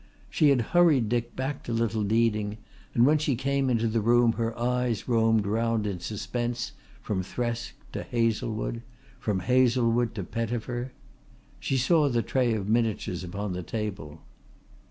[0.31, 2.57] She had hurried Dick back to Little Deeding,
[2.95, 6.71] and when she came into the room her eyes roamed round in suspense
[7.03, 8.81] from Thresk to Hazlewood,
[9.19, 10.91] from Hazlewood to Pettifer.
[11.59, 14.21] She saw the tray of miniatures upon the table.